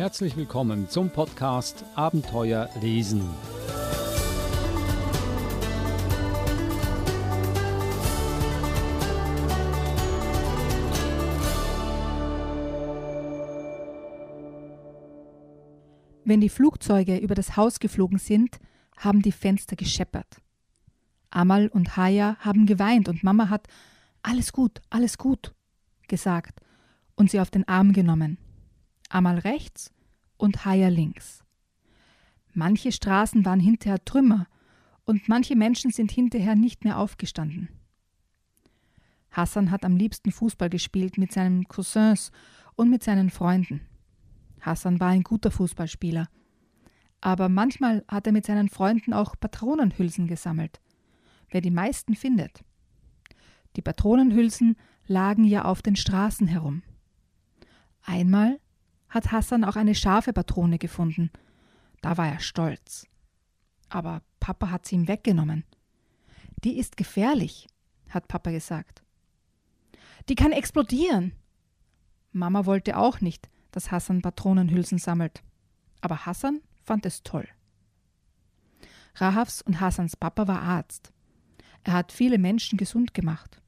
Herzlich 0.00 0.34
willkommen 0.34 0.88
zum 0.88 1.10
Podcast 1.10 1.84
Abenteuer 1.94 2.70
lesen. 2.80 3.20
Wenn 16.24 16.40
die 16.40 16.48
Flugzeuge 16.48 17.18
über 17.18 17.34
das 17.34 17.58
Haus 17.58 17.78
geflogen 17.78 18.16
sind, 18.16 18.56
haben 18.96 19.20
die 19.20 19.32
Fenster 19.32 19.76
gescheppert. 19.76 20.40
Amal 21.28 21.68
und 21.68 21.98
Haya 21.98 22.38
haben 22.40 22.64
geweint 22.64 23.10
und 23.10 23.22
Mama 23.22 23.50
hat 23.50 23.66
alles 24.22 24.54
gut, 24.54 24.80
alles 24.88 25.18
gut 25.18 25.54
gesagt 26.08 26.62
und 27.16 27.30
sie 27.30 27.38
auf 27.38 27.50
den 27.50 27.68
Arm 27.68 27.92
genommen. 27.92 28.38
Amal 29.10 29.38
rechts 29.40 29.92
und 30.38 30.64
Haya 30.64 30.88
links. 30.88 31.44
Manche 32.54 32.92
Straßen 32.92 33.44
waren 33.44 33.60
hinterher 33.60 34.02
Trümmer 34.02 34.46
und 35.04 35.28
manche 35.28 35.54
Menschen 35.54 35.90
sind 35.90 36.10
hinterher 36.10 36.56
nicht 36.56 36.84
mehr 36.84 36.98
aufgestanden. 36.98 37.68
Hassan 39.30 39.70
hat 39.70 39.84
am 39.84 39.96
liebsten 39.96 40.32
Fußball 40.32 40.70
gespielt 40.70 41.18
mit 41.18 41.32
seinen 41.32 41.68
Cousins 41.68 42.32
und 42.74 42.88
mit 42.88 43.04
seinen 43.04 43.28
Freunden. 43.28 43.82
Hassan 44.62 44.98
war 44.98 45.08
ein 45.08 45.22
guter 45.22 45.50
Fußballspieler. 45.50 46.28
Aber 47.20 47.50
manchmal 47.50 48.02
hat 48.08 48.26
er 48.26 48.32
mit 48.32 48.46
seinen 48.46 48.70
Freunden 48.70 49.12
auch 49.12 49.34
Patronenhülsen 49.38 50.26
gesammelt 50.26 50.80
wer 51.50 51.60
die 51.60 51.70
meisten 51.70 52.14
findet. 52.14 52.64
Die 53.76 53.82
Patronenhülsen 53.82 54.76
lagen 55.06 55.44
ja 55.44 55.64
auf 55.64 55.82
den 55.82 55.96
Straßen 55.96 56.46
herum. 56.46 56.82
Einmal 58.02 58.60
hat 59.10 59.32
Hassan 59.32 59.64
auch 59.64 59.76
eine 59.76 59.94
scharfe 59.94 60.32
Patrone 60.32 60.78
gefunden. 60.78 61.30
Da 62.00 62.16
war 62.16 62.28
er 62.28 62.40
stolz. 62.40 63.06
Aber 63.88 64.22
Papa 64.38 64.70
hat 64.70 64.86
sie 64.86 64.94
ihm 64.94 65.08
weggenommen. 65.08 65.64
Die 66.64 66.78
ist 66.78 66.96
gefährlich, 66.96 67.68
hat 68.08 68.28
Papa 68.28 68.50
gesagt. 68.50 69.02
Die 70.28 70.34
kann 70.34 70.52
explodieren. 70.52 71.32
Mama 72.32 72.66
wollte 72.66 72.96
auch 72.96 73.20
nicht, 73.20 73.50
dass 73.72 73.90
Hassan 73.90 74.22
Patronenhülsen 74.22 74.98
sammelt. 74.98 75.42
Aber 76.00 76.26
Hassan 76.26 76.60
fand 76.82 77.04
es 77.06 77.22
toll. 77.22 77.48
Rahavs 79.16 79.60
und 79.62 79.80
Hassans 79.80 80.16
Papa 80.16 80.46
war 80.46 80.62
Arzt. 80.62 81.12
Er 81.82 81.94
hat 81.94 82.12
viele 82.12 82.38
Menschen 82.38 82.76
gesund 82.76 83.14
gemacht. 83.14 83.60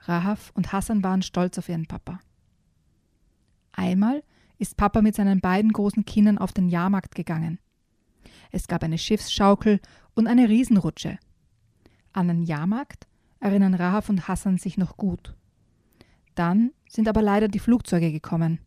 Rahav 0.00 0.50
und 0.54 0.72
Hassan 0.72 1.02
waren 1.02 1.22
stolz 1.22 1.58
auf 1.58 1.68
ihren 1.68 1.86
Papa. 1.86 2.20
Einmal 3.72 4.22
ist 4.58 4.76
Papa 4.76 5.02
mit 5.02 5.14
seinen 5.14 5.40
beiden 5.40 5.72
großen 5.72 6.04
Kindern 6.04 6.38
auf 6.38 6.52
den 6.52 6.68
Jahrmarkt 6.68 7.14
gegangen. 7.14 7.58
Es 8.50 8.66
gab 8.66 8.82
eine 8.82 8.98
Schiffsschaukel 8.98 9.80
und 10.14 10.26
eine 10.26 10.48
Riesenrutsche. 10.48 11.18
An 12.12 12.28
den 12.28 12.42
Jahrmarkt 12.42 13.06
erinnern 13.40 13.74
Rahav 13.74 14.08
und 14.08 14.26
Hassan 14.26 14.58
sich 14.58 14.78
noch 14.78 14.96
gut. 14.96 15.34
Dann 16.34 16.72
sind 16.88 17.08
aber 17.08 17.22
leider 17.22 17.48
die 17.48 17.58
Flugzeuge 17.58 18.12
gekommen. 18.12 18.60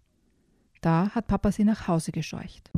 Da 0.82 1.10
hat 1.12 1.28
Papa 1.28 1.52
sie 1.52 1.64
nach 1.64 1.88
Hause 1.88 2.12
gescheucht. 2.12 2.72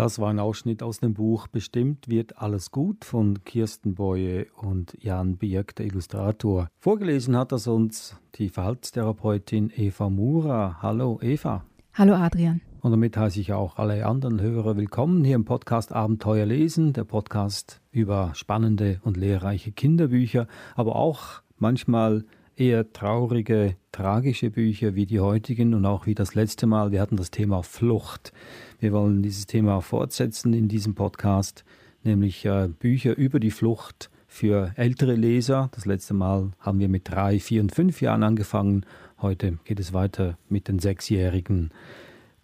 Das 0.00 0.18
war 0.18 0.30
ein 0.30 0.38
Ausschnitt 0.38 0.82
aus 0.82 1.00
dem 1.00 1.12
Buch 1.12 1.46
Bestimmt 1.46 2.08
wird 2.08 2.38
alles 2.38 2.70
gut 2.70 3.04
von 3.04 3.44
Kirsten 3.44 3.96
Boye 3.96 4.46
und 4.56 4.96
Jan 4.98 5.36
Birk, 5.36 5.76
der 5.76 5.84
Illustrator. 5.84 6.68
Vorgelesen 6.78 7.36
hat 7.36 7.52
das 7.52 7.66
uns 7.66 8.16
die 8.36 8.48
Verhaltenstherapeutin 8.48 9.70
Eva 9.76 10.08
Mura. 10.08 10.78
Hallo 10.80 11.20
Eva. 11.20 11.66
Hallo 11.92 12.14
Adrian. 12.14 12.62
Und 12.80 12.92
damit 12.92 13.14
heiße 13.14 13.40
ich 13.40 13.52
auch 13.52 13.76
alle 13.76 14.06
anderen 14.06 14.40
Hörer 14.40 14.78
willkommen 14.78 15.22
hier 15.22 15.34
im 15.34 15.44
Podcast 15.44 15.92
Abenteuer 15.92 16.46
lesen, 16.46 16.94
der 16.94 17.04
Podcast 17.04 17.82
über 17.92 18.30
spannende 18.32 19.02
und 19.04 19.18
lehrreiche 19.18 19.70
Kinderbücher, 19.70 20.46
aber 20.76 20.96
auch 20.96 21.42
manchmal 21.58 22.24
eher 22.56 22.92
traurige, 22.92 23.76
tragische 23.92 24.50
Bücher 24.50 24.94
wie 24.94 25.04
die 25.04 25.20
heutigen 25.20 25.74
und 25.74 25.84
auch 25.84 26.06
wie 26.06 26.14
das 26.14 26.34
letzte 26.34 26.66
Mal. 26.66 26.90
Wir 26.90 27.00
hatten 27.00 27.16
das 27.16 27.30
Thema 27.30 27.62
Flucht. 27.62 28.32
Wir 28.80 28.92
wollen 28.92 29.22
dieses 29.22 29.44
Thema 29.44 29.82
fortsetzen 29.82 30.54
in 30.54 30.66
diesem 30.66 30.94
Podcast, 30.94 31.66
nämlich 32.02 32.46
äh, 32.46 32.66
Bücher 32.66 33.14
über 33.14 33.38
die 33.38 33.50
Flucht 33.50 34.08
für 34.26 34.72
ältere 34.74 35.16
Leser. 35.16 35.68
Das 35.72 35.84
letzte 35.84 36.14
Mal 36.14 36.52
haben 36.58 36.78
wir 36.78 36.88
mit 36.88 37.10
drei, 37.10 37.40
vier 37.40 37.60
und 37.60 37.74
fünf 37.74 38.00
Jahren 38.00 38.22
angefangen. 38.22 38.86
Heute 39.20 39.58
geht 39.64 39.80
es 39.80 39.92
weiter 39.92 40.38
mit 40.48 40.66
den 40.66 40.78
Sechsjährigen. 40.78 41.72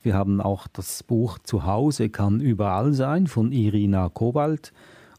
Wir 0.02 0.12
haben 0.12 0.42
auch 0.42 0.68
das 0.68 1.02
Buch 1.02 1.38
Zuhause 1.38 2.10
kann 2.10 2.42
überall 2.42 2.92
sein 2.92 3.28
von 3.28 3.50
Irina 3.50 4.10
Kobalt 4.10 4.74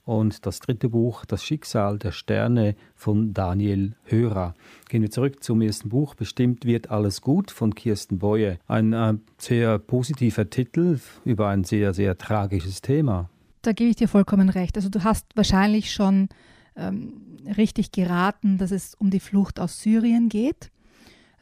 und 0.08 0.46
das 0.46 0.62
dritte 0.62 0.88
Buch, 0.88 1.26
Das 1.26 1.44
Schicksal 1.44 2.00
der 2.00 2.14
Sterne 2.14 2.76
von 2.96 3.34
Daniel 3.34 3.94
Hörer. 4.06 4.56
Gehen 4.88 5.02
wir 5.02 5.12
zurück 5.12 5.44
zum 5.44 5.62
ersten 5.62 5.90
Buch, 5.90 6.16
Bestimmt 6.16 6.64
wird 6.64 6.90
alles 6.90 7.22
gut 7.22 7.52
von 7.52 7.76
Kirsten 7.76 8.18
Boye. 8.18 8.58
Ein 8.68 8.94
äh, 8.94 9.16
sehr 9.38 9.80
positiver 9.80 10.50
Titel 10.50 11.00
über 11.26 11.50
ein 11.50 11.66
sehr, 11.66 11.94
sehr 11.94 12.18
tragisches 12.18 12.82
Thema. 12.82 13.30
Da 13.64 13.74
gebe 13.74 13.90
ich 13.90 13.98
dir 13.98 14.08
vollkommen 14.08 14.48
recht. 14.48 14.78
Also 14.78 14.88
du 14.88 15.04
hast 15.04 15.26
wahrscheinlich 15.36 15.92
schon 15.92 16.30
ähm, 16.78 17.22
richtig 17.58 17.92
geraten, 17.92 18.58
dass 18.58 18.72
es 18.72 18.96
um 18.96 19.10
die 19.10 19.20
Flucht 19.20 19.60
aus 19.60 19.82
Syrien 19.82 20.30
geht. 20.30 20.72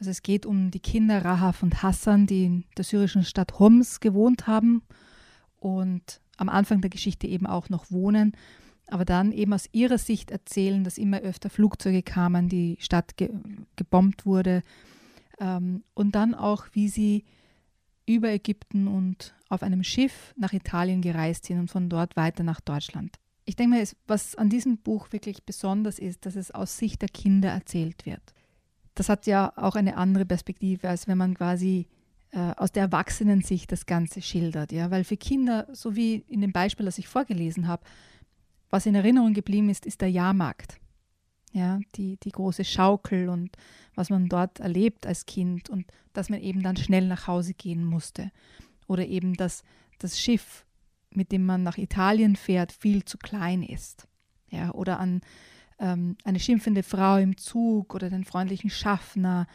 Also 0.00 0.10
es 0.10 0.24
geht 0.24 0.44
um 0.44 0.72
die 0.72 0.80
Kinder 0.80 1.24
Rahaf 1.24 1.62
und 1.62 1.84
Hassan, 1.84 2.26
die 2.26 2.44
in 2.44 2.64
der 2.76 2.84
syrischen 2.84 3.22
Stadt 3.22 3.60
Homs 3.60 4.00
gewohnt 4.00 4.48
haben 4.48 4.82
und 5.60 6.20
am 6.36 6.48
Anfang 6.48 6.80
der 6.80 6.90
Geschichte 6.90 7.26
eben 7.26 7.46
auch 7.46 7.68
noch 7.68 7.90
wohnen, 7.90 8.32
aber 8.88 9.04
dann 9.04 9.32
eben 9.32 9.52
aus 9.52 9.68
ihrer 9.72 9.98
Sicht 9.98 10.30
erzählen, 10.30 10.84
dass 10.84 10.98
immer 10.98 11.20
öfter 11.20 11.50
Flugzeuge 11.50 12.02
kamen, 12.02 12.48
die 12.48 12.76
Stadt 12.80 13.16
ge 13.16 13.30
gebombt 13.74 14.26
wurde 14.26 14.62
ähm, 15.40 15.82
und 15.94 16.14
dann 16.14 16.34
auch, 16.34 16.66
wie 16.72 16.88
sie 16.88 17.24
über 18.06 18.30
Ägypten 18.30 18.86
und 18.86 19.34
auf 19.48 19.62
einem 19.62 19.82
Schiff 19.82 20.32
nach 20.36 20.52
Italien 20.52 21.02
gereist 21.02 21.46
sind 21.46 21.58
und 21.58 21.70
von 21.70 21.88
dort 21.88 22.16
weiter 22.16 22.44
nach 22.44 22.60
Deutschland. 22.60 23.16
Ich 23.44 23.56
denke 23.56 23.76
mal, 23.76 23.88
was 24.06 24.34
an 24.34 24.48
diesem 24.48 24.78
Buch 24.78 25.12
wirklich 25.12 25.44
besonders 25.44 25.98
ist, 25.98 26.26
dass 26.26 26.36
es 26.36 26.50
aus 26.50 26.78
Sicht 26.78 27.02
der 27.02 27.08
Kinder 27.08 27.50
erzählt 27.50 28.06
wird. 28.06 28.34
Das 28.94 29.08
hat 29.08 29.26
ja 29.26 29.52
auch 29.56 29.76
eine 29.76 29.96
andere 29.96 30.24
Perspektive, 30.24 30.88
als 30.88 31.06
wenn 31.06 31.18
man 31.18 31.34
quasi 31.34 31.86
aus 32.32 32.72
der 32.72 32.82
Erwachsenensicht 32.82 33.70
das 33.72 33.86
Ganze 33.86 34.20
schildert. 34.20 34.72
Ja? 34.72 34.90
Weil 34.90 35.04
für 35.04 35.16
Kinder, 35.16 35.66
so 35.72 35.96
wie 35.96 36.24
in 36.28 36.40
dem 36.40 36.52
Beispiel, 36.52 36.86
das 36.86 36.98
ich 36.98 37.08
vorgelesen 37.08 37.66
habe, 37.66 37.82
was 38.70 38.86
in 38.86 38.94
Erinnerung 38.94 39.32
geblieben 39.32 39.70
ist, 39.70 39.86
ist 39.86 40.00
der 40.00 40.10
Jahrmarkt. 40.10 40.78
Ja, 41.52 41.80
die, 41.94 42.18
die 42.18 42.32
große 42.32 42.64
Schaukel 42.64 43.30
und 43.30 43.56
was 43.94 44.10
man 44.10 44.28
dort 44.28 44.60
erlebt 44.60 45.06
als 45.06 45.24
Kind 45.24 45.70
und 45.70 45.86
dass 46.12 46.28
man 46.28 46.42
eben 46.42 46.62
dann 46.62 46.76
schnell 46.76 47.06
nach 47.06 47.26
Hause 47.26 47.54
gehen 47.54 47.84
musste. 47.84 48.30
Oder 48.86 49.06
eben, 49.06 49.34
dass 49.34 49.62
das 49.98 50.20
Schiff, 50.20 50.66
mit 51.10 51.32
dem 51.32 51.46
man 51.46 51.62
nach 51.62 51.78
Italien 51.78 52.36
fährt, 52.36 52.72
viel 52.72 53.04
zu 53.04 53.16
klein 53.16 53.62
ist. 53.62 54.06
Ja, 54.50 54.72
oder 54.72 55.00
an 55.00 55.22
ähm, 55.78 56.16
eine 56.24 56.40
schimpfende 56.40 56.82
Frau 56.82 57.16
im 57.16 57.36
Zug 57.36 57.94
oder 57.94 58.10
den 58.10 58.24
freundlichen 58.24 58.70
Schaffner 58.70 59.46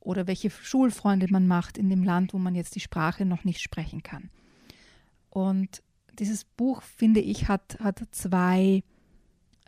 oder 0.00 0.26
welche 0.26 0.50
Schulfreunde 0.50 1.26
man 1.30 1.46
macht 1.46 1.78
in 1.78 1.90
dem 1.90 2.02
Land, 2.02 2.32
wo 2.34 2.38
man 2.38 2.54
jetzt 2.54 2.74
die 2.74 2.80
Sprache 2.80 3.24
noch 3.24 3.44
nicht 3.44 3.60
sprechen 3.60 4.02
kann. 4.02 4.30
Und 5.28 5.82
dieses 6.18 6.44
Buch, 6.44 6.82
finde 6.82 7.20
ich, 7.20 7.48
hat, 7.48 7.78
hat 7.80 8.02
zwei 8.10 8.82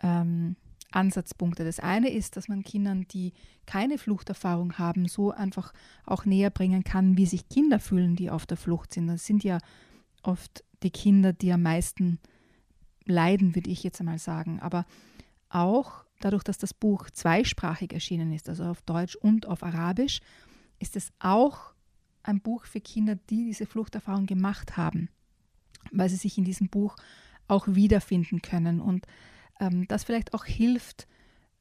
ähm, 0.01 0.55
Ansatzpunkte. 0.91 1.63
Das 1.63 1.79
eine 1.79 2.09
ist, 2.09 2.35
dass 2.35 2.47
man 2.47 2.63
Kindern, 2.63 3.07
die 3.09 3.33
keine 3.65 3.97
Fluchterfahrung 3.97 4.77
haben, 4.77 5.07
so 5.07 5.31
einfach 5.31 5.73
auch 6.05 6.25
näher 6.25 6.49
bringen 6.49 6.83
kann, 6.83 7.17
wie 7.17 7.25
sich 7.25 7.49
Kinder 7.49 7.79
fühlen, 7.79 8.15
die 8.15 8.29
auf 8.29 8.45
der 8.45 8.57
Flucht 8.57 8.93
sind. 8.93 9.07
Das 9.07 9.25
sind 9.25 9.43
ja 9.43 9.59
oft 10.21 10.63
die 10.83 10.91
Kinder, 10.91 11.33
die 11.33 11.51
am 11.51 11.61
meisten 11.61 12.19
leiden, 13.05 13.55
würde 13.55 13.69
ich 13.69 13.83
jetzt 13.83 13.99
einmal 13.99 14.19
sagen. 14.19 14.59
Aber 14.59 14.85
auch 15.49 16.02
dadurch, 16.23 16.43
dass 16.43 16.57
das 16.57 16.73
Buch 16.73 17.09
zweisprachig 17.09 17.93
erschienen 17.93 18.31
ist, 18.31 18.49
also 18.49 18.63
auf 18.65 18.81
Deutsch 18.81 19.15
und 19.15 19.45
auf 19.47 19.63
Arabisch, 19.63 20.21
ist 20.79 20.95
es 20.95 21.11
auch 21.19 21.73
ein 22.23 22.41
Buch 22.41 22.65
für 22.65 22.81
Kinder, 22.81 23.15
die 23.15 23.45
diese 23.45 23.65
Fluchterfahrung 23.65 24.25
gemacht 24.25 24.77
haben, 24.77 25.09
weil 25.91 26.09
sie 26.09 26.15
sich 26.15 26.37
in 26.37 26.45
diesem 26.45 26.69
Buch 26.69 26.95
auch 27.47 27.67
wiederfinden 27.67 28.41
können 28.41 28.79
und 28.79 29.05
ähm, 29.59 29.87
das 29.87 30.03
vielleicht 30.03 30.33
auch 30.33 30.45
hilft, 30.45 31.07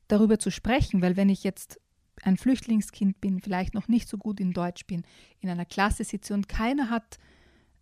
darüber 0.09 0.39
zu 0.39 0.51
sprechen, 0.51 1.03
weil 1.03 1.17
wenn 1.17 1.29
ich 1.29 1.43
jetzt 1.43 1.81
ein 2.23 2.37
Flüchtlingskind 2.37 3.21
bin, 3.21 3.41
vielleicht 3.41 3.75
noch 3.75 3.89
nicht 3.89 4.09
so 4.09 4.19
gut 4.19 4.39
in 4.39 4.53
Deutsch 4.53 4.87
bin, 4.87 5.05
in 5.41 5.49
einer 5.49 5.65
Klasse 5.65 6.05
sitze 6.05 6.35
und 6.35 6.49
keiner 6.49 6.91
hat 6.91 7.19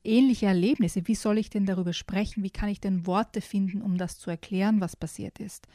ähnliche 0.05 0.47
Erlebnisse, 0.47 1.07
wie 1.07 1.15
soll 1.15 1.39
ich 1.39 1.51
denn 1.51 1.67
darüber 1.67 1.93
sprechen? 1.93 2.43
Wie 2.43 2.51
kann 2.51 2.71
ich 2.71 2.81
denn 2.81 3.07
Worte 3.07 3.41
finden, 3.41 3.83
um 3.83 3.99
das 3.99 4.19
zu 4.19 4.31
erklären, 4.31 4.81
was 4.81 4.97
passiert 4.97 5.39
ist? 5.41 5.67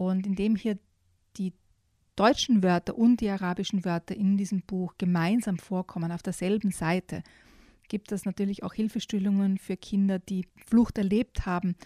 Und 0.00 0.26
indem 0.26 0.56
hier 0.56 0.78
die 1.36 1.52
deutschen 2.16 2.62
Wörter 2.62 2.96
und 2.96 3.20
die 3.20 3.28
arabischen 3.28 3.84
Wörter 3.84 4.16
in 4.16 4.38
diesem 4.38 4.62
Buch 4.62 4.94
gemeinsam 4.96 5.58
vorkommen, 5.58 6.10
auf 6.10 6.22
derselben 6.22 6.70
Seite, 6.70 7.22
gibt 7.88 8.10
es 8.10 8.24
natürlich 8.24 8.62
auch 8.62 8.72
Hilfestellungen 8.72 9.58
für 9.58 9.76
Kinder, 9.76 10.18
die 10.18 10.46
Flucht 10.66 10.96
erlebt 10.96 11.44
haben 11.44 11.76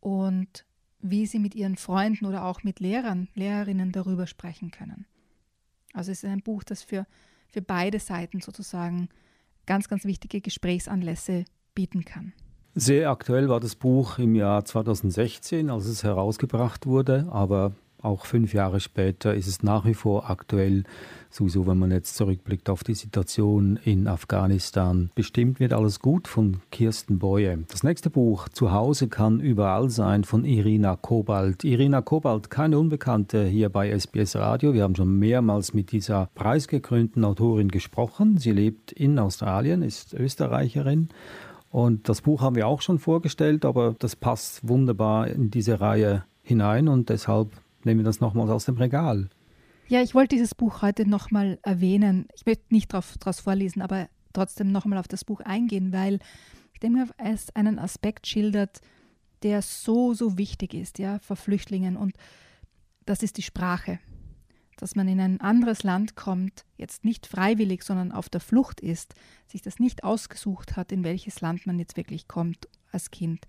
und 0.00 0.66
wie 1.00 1.24
sie 1.24 1.38
mit 1.38 1.54
ihren 1.54 1.76
Freunden 1.76 2.26
oder 2.26 2.44
auch 2.44 2.64
mit 2.64 2.80
Lehrern, 2.80 3.28
Lehrerinnen 3.32 3.92
darüber 3.92 4.26
sprechen 4.26 4.70
können. 4.70 5.06
Also 5.94 6.12
es 6.12 6.22
ist 6.22 6.28
ein 6.28 6.42
Buch, 6.42 6.64
das 6.64 6.82
für, 6.82 7.06
für 7.48 7.62
beide 7.62 7.98
Seiten 7.98 8.42
sozusagen 8.42 9.08
ganz, 9.64 9.88
ganz 9.88 10.04
wichtige 10.04 10.42
Gesprächsanlässe 10.42 11.46
bieten 11.74 12.04
kann. 12.04 12.34
Sehr 12.76 13.08
aktuell 13.08 13.48
war 13.48 13.60
das 13.60 13.76
Buch 13.76 14.18
im 14.18 14.34
Jahr 14.34 14.64
2016, 14.64 15.70
als 15.70 15.86
es 15.86 16.02
herausgebracht 16.02 16.86
wurde, 16.86 17.28
aber 17.30 17.70
auch 18.02 18.26
fünf 18.26 18.52
Jahre 18.52 18.80
später 18.80 19.32
ist 19.32 19.46
es 19.46 19.62
nach 19.62 19.84
wie 19.84 19.94
vor 19.94 20.28
aktuell, 20.28 20.82
sowieso 21.30 21.68
wenn 21.68 21.78
man 21.78 21.92
jetzt 21.92 22.16
zurückblickt 22.16 22.68
auf 22.68 22.82
die 22.82 22.96
Situation 22.96 23.78
in 23.84 24.08
Afghanistan. 24.08 25.12
Bestimmt 25.14 25.60
wird 25.60 25.72
alles 25.72 26.00
gut 26.00 26.26
von 26.26 26.62
Kirsten 26.72 27.20
Boye. 27.20 27.58
Das 27.68 27.84
nächste 27.84 28.10
Buch, 28.10 28.48
Zuhause 28.48 29.06
kann 29.06 29.38
überall 29.38 29.88
sein, 29.88 30.24
von 30.24 30.44
Irina 30.44 30.96
Kobalt. 30.96 31.62
Irina 31.62 32.02
Kobalt, 32.02 32.50
keine 32.50 32.80
Unbekannte 32.80 33.44
hier 33.44 33.68
bei 33.68 33.96
SBS 33.96 34.34
Radio. 34.34 34.74
Wir 34.74 34.82
haben 34.82 34.96
schon 34.96 35.16
mehrmals 35.20 35.74
mit 35.74 35.92
dieser 35.92 36.28
preisgekrönten 36.34 37.24
Autorin 37.24 37.68
gesprochen. 37.68 38.36
Sie 38.36 38.50
lebt 38.50 38.90
in 38.90 39.20
Australien, 39.20 39.82
ist 39.82 40.12
Österreicherin 40.12 41.08
und 41.74 42.08
das 42.08 42.20
Buch 42.20 42.40
haben 42.40 42.54
wir 42.54 42.68
auch 42.68 42.82
schon 42.82 43.00
vorgestellt, 43.00 43.64
aber 43.64 43.96
das 43.98 44.14
passt 44.14 44.68
wunderbar 44.68 45.26
in 45.26 45.50
diese 45.50 45.80
Reihe 45.80 46.24
hinein 46.44 46.86
und 46.86 47.08
deshalb 47.08 47.50
nehmen 47.82 47.98
wir 47.98 48.04
das 48.04 48.20
nochmals 48.20 48.48
aus 48.48 48.66
dem 48.66 48.76
Regal. 48.76 49.28
Ja, 49.88 50.00
ich 50.00 50.14
wollte 50.14 50.36
dieses 50.36 50.54
Buch 50.54 50.82
heute 50.82 51.04
nochmal 51.04 51.58
erwähnen. 51.64 52.28
Ich 52.36 52.46
möchte 52.46 52.72
nicht 52.72 52.94
daraus 52.94 53.40
vorlesen, 53.40 53.82
aber 53.82 54.06
trotzdem 54.32 54.70
nochmal 54.70 55.00
auf 55.00 55.08
das 55.08 55.24
Buch 55.24 55.40
eingehen, 55.40 55.92
weil 55.92 56.20
ich 56.74 56.78
denke, 56.78 57.08
es 57.18 57.50
einen 57.56 57.80
Aspekt 57.80 58.28
schildert, 58.28 58.80
der 59.42 59.60
so, 59.60 60.14
so 60.14 60.38
wichtig 60.38 60.74
ist, 60.74 61.00
ja, 61.00 61.18
für 61.18 61.34
Flüchtlingen. 61.34 61.96
Und 61.96 62.14
das 63.04 63.24
ist 63.24 63.36
die 63.36 63.42
Sprache 63.42 63.98
dass 64.76 64.96
man 64.96 65.08
in 65.08 65.20
ein 65.20 65.40
anderes 65.40 65.82
Land 65.82 66.16
kommt, 66.16 66.64
jetzt 66.76 67.04
nicht 67.04 67.26
freiwillig, 67.26 67.82
sondern 67.82 68.12
auf 68.12 68.28
der 68.28 68.40
Flucht 68.40 68.80
ist, 68.80 69.14
sich 69.46 69.62
das 69.62 69.78
nicht 69.78 70.04
ausgesucht 70.04 70.76
hat, 70.76 70.92
in 70.92 71.04
welches 71.04 71.40
Land 71.40 71.66
man 71.66 71.78
jetzt 71.78 71.96
wirklich 71.96 72.28
kommt 72.28 72.68
als 72.92 73.10
Kind. 73.10 73.46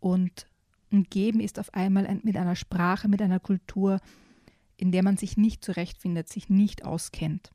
Und 0.00 0.46
umgeben 0.90 1.40
ist 1.40 1.58
auf 1.58 1.72
einmal 1.74 2.20
mit 2.22 2.36
einer 2.36 2.56
Sprache, 2.56 3.08
mit 3.08 3.20
einer 3.20 3.40
Kultur, 3.40 4.00
in 4.76 4.92
der 4.92 5.02
man 5.02 5.16
sich 5.16 5.36
nicht 5.36 5.64
zurechtfindet, 5.64 6.28
sich 6.28 6.48
nicht 6.48 6.84
auskennt. 6.84 7.50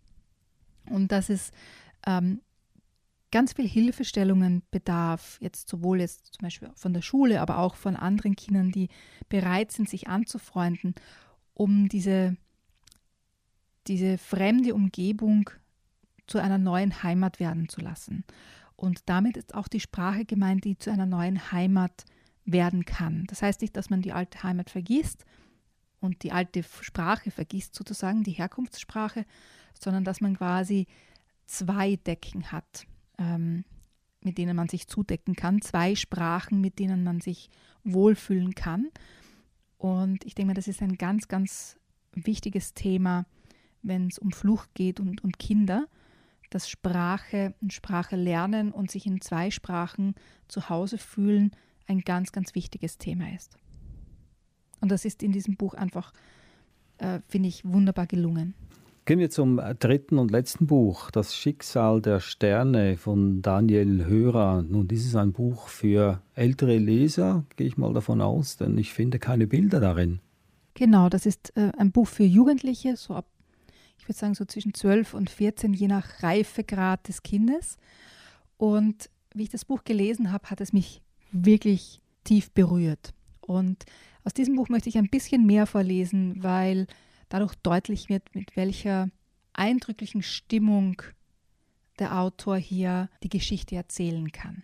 Und 0.89 1.11
dass 1.11 1.29
es 1.29 1.51
ähm, 2.05 2.41
ganz 3.31 3.53
viel 3.53 3.67
Hilfestellungen 3.67 4.63
bedarf, 4.71 5.37
jetzt 5.41 5.69
sowohl 5.69 5.99
jetzt 5.99 6.33
zum 6.33 6.43
Beispiel 6.43 6.71
von 6.75 6.93
der 6.93 7.01
Schule, 7.01 7.41
aber 7.41 7.59
auch 7.59 7.75
von 7.75 7.95
anderen 7.95 8.35
Kindern, 8.35 8.71
die 8.71 8.89
bereit 9.27 9.71
sind, 9.71 9.89
sich 9.89 10.07
anzufreunden, 10.07 10.95
um 11.53 11.89
diese 11.89 12.37
diese 13.89 14.17
fremde 14.17 14.73
Umgebung 14.73 15.49
zu 16.27 16.37
einer 16.37 16.57
neuen 16.57 17.03
Heimat 17.03 17.39
werden 17.39 17.67
zu 17.67 17.81
lassen. 17.81 18.23
Und 18.75 19.01
damit 19.09 19.35
ist 19.35 19.55
auch 19.55 19.67
die 19.67 19.79
Sprache 19.81 20.23
gemeint, 20.23 20.63
die 20.63 20.77
zu 20.77 20.91
einer 20.91 21.07
neuen 21.07 21.51
Heimat 21.51 22.05
werden 22.45 22.85
kann. 22.85 23.25
Das 23.27 23.41
heißt 23.41 23.61
nicht, 23.61 23.75
dass 23.75 23.89
man 23.89 24.01
die 24.01 24.13
alte 24.13 24.43
Heimat 24.43 24.69
vergisst 24.69 25.25
und 25.99 26.23
die 26.23 26.31
alte 26.31 26.63
Sprache 26.63 27.31
vergisst, 27.31 27.75
sozusagen 27.75 28.23
die 28.23 28.31
Herkunftssprache, 28.31 29.25
sondern 29.77 30.05
dass 30.05 30.21
man 30.21 30.37
quasi 30.37 30.87
zwei 31.45 31.97
Decken 31.97 32.51
hat, 32.51 32.85
ähm, 33.17 33.65
mit 34.21 34.37
denen 34.37 34.55
man 34.55 34.69
sich 34.69 34.87
zudecken 34.87 35.35
kann, 35.35 35.61
zwei 35.61 35.95
Sprachen, 35.95 36.61
mit 36.61 36.79
denen 36.79 37.03
man 37.03 37.21
sich 37.21 37.49
wohlfühlen 37.83 38.55
kann. 38.55 38.89
Und 39.77 40.25
ich 40.25 40.35
denke 40.35 40.47
mal, 40.47 40.53
das 40.53 40.67
ist 40.67 40.81
ein 40.81 40.95
ganz, 40.97 41.27
ganz 41.27 41.77
wichtiges 42.13 42.73
Thema, 42.73 43.25
wenn 43.81 44.07
es 44.07 44.19
um 44.19 44.31
Flucht 44.31 44.73
geht 44.73 44.99
und, 44.99 45.23
und 45.23 45.39
Kinder, 45.39 45.87
dass 46.49 46.69
Sprache 46.69 47.53
und 47.61 47.73
Sprache 47.73 48.15
lernen 48.15 48.71
und 48.71 48.89
sich 48.91 49.05
in 49.05 49.21
zwei 49.21 49.51
Sprachen 49.51 50.15
zu 50.47 50.69
Hause 50.69 50.97
fühlen 50.97 51.51
ein 51.87 52.01
ganz, 52.01 52.31
ganz 52.31 52.55
wichtiges 52.55 52.97
Thema 52.97 53.33
ist. 53.33 53.57
Und 54.81 54.91
das 54.91 55.05
ist 55.05 55.23
in 55.23 55.31
diesem 55.31 55.57
Buch 55.57 55.73
einfach, 55.73 56.13
äh, 56.97 57.19
finde 57.27 57.49
ich, 57.49 57.65
wunderbar 57.65 58.07
gelungen. 58.07 58.53
Gehen 59.05 59.19
wir 59.19 59.31
zum 59.31 59.59
dritten 59.79 60.19
und 60.19 60.29
letzten 60.29 60.67
Buch, 60.67 61.09
Das 61.09 61.35
Schicksal 61.35 61.99
der 61.99 62.19
Sterne 62.19 62.95
von 62.95 63.41
Daniel 63.41 64.05
Hörer. 64.05 64.61
Nun, 64.61 64.87
dies 64.87 65.05
ist 65.05 65.15
ein 65.15 65.33
Buch 65.33 65.67
für 65.67 66.21
ältere 66.35 66.77
Leser, 66.77 67.43
gehe 67.55 67.65
ich 67.65 67.77
mal 67.77 67.91
davon 67.93 68.21
aus, 68.21 68.57
denn 68.57 68.77
ich 68.77 68.93
finde 68.93 69.17
keine 69.17 69.47
Bilder 69.47 69.79
darin. 69.79 70.19
Genau, 70.75 71.09
das 71.09 71.25
ist 71.25 71.57
äh, 71.57 71.71
ein 71.77 71.91
Buch 71.91 72.07
für 72.07 72.23
Jugendliche, 72.23 72.95
so 72.95 73.15
ab 73.15 73.25
ich 73.99 74.07
würde 74.07 74.17
sagen 74.17 74.33
so 74.33 74.45
zwischen 74.45 74.73
12 74.73 75.13
und 75.13 75.29
14, 75.29 75.73
je 75.73 75.87
nach 75.87 76.23
Reifegrad 76.23 77.07
des 77.07 77.21
Kindes. 77.21 77.77
Und 78.57 79.09
wie 79.33 79.43
ich 79.43 79.49
das 79.49 79.65
Buch 79.65 79.83
gelesen 79.83 80.31
habe, 80.31 80.49
hat 80.49 80.61
es 80.61 80.73
mich 80.73 81.01
wirklich 81.31 82.01
tief 82.23 82.49
berührt. 82.51 83.13
Und 83.41 83.85
aus 84.23 84.33
diesem 84.33 84.55
Buch 84.55 84.69
möchte 84.69 84.89
ich 84.89 84.97
ein 84.97 85.09
bisschen 85.09 85.45
mehr 85.45 85.65
vorlesen, 85.65 86.41
weil 86.41 86.87
dadurch 87.27 87.55
deutlich 87.55 88.09
wird, 88.09 88.33
mit 88.33 88.55
welcher 88.55 89.09
eindrücklichen 89.53 90.23
Stimmung 90.23 91.01
der 91.99 92.17
Autor 92.19 92.57
hier 92.57 93.09
die 93.21 93.29
Geschichte 93.29 93.75
erzählen 93.75 94.31
kann. 94.31 94.63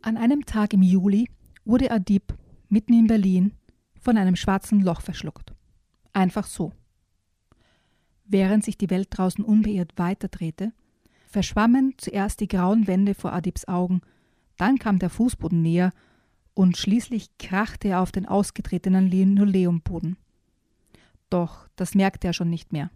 An 0.00 0.16
einem 0.16 0.46
Tag 0.46 0.72
im 0.72 0.82
Juli 0.82 1.28
wurde 1.64 1.90
Adib 1.90 2.34
mitten 2.68 2.94
in 2.94 3.06
Berlin 3.06 3.52
von 4.06 4.18
einem 4.18 4.36
schwarzen 4.36 4.82
Loch 4.82 5.00
verschluckt. 5.00 5.52
Einfach 6.12 6.46
so. 6.46 6.70
Während 8.24 8.64
sich 8.64 8.78
die 8.78 8.88
Welt 8.88 9.08
draußen 9.10 9.44
unbeirrt 9.44 9.94
weiterdrehte, 9.96 10.72
verschwammen 11.26 11.92
zuerst 11.98 12.38
die 12.38 12.46
grauen 12.46 12.86
Wände 12.86 13.14
vor 13.14 13.32
Adibs 13.32 13.66
Augen, 13.66 14.02
dann 14.58 14.78
kam 14.78 15.00
der 15.00 15.10
Fußboden 15.10 15.60
näher 15.60 15.90
und 16.54 16.76
schließlich 16.76 17.36
krachte 17.38 17.88
er 17.88 18.00
auf 18.00 18.12
den 18.12 18.26
ausgetretenen 18.26 19.08
Linoleumboden. 19.08 20.16
Doch 21.28 21.66
das 21.74 21.96
merkte 21.96 22.28
er 22.28 22.32
schon 22.32 22.48
nicht 22.48 22.72
mehr. 22.72 22.92